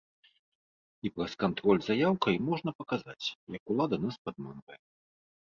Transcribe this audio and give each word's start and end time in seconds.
І 1.07 1.11
праз 1.17 1.31
кантроль 1.43 1.81
за 1.87 1.97
яўкай 2.07 2.35
можна 2.49 2.69
паказаць, 2.81 3.25
як 3.59 3.63
улада 3.75 4.01
нас 4.09 4.15
падманвае. 4.25 4.79